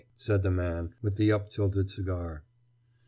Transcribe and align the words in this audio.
said 0.17 0.41
the 0.41 0.49
man 0.49 0.95
with 1.03 1.15
the 1.15 1.31
up 1.31 1.47
tilted 1.47 1.87
cigar. 1.87 2.43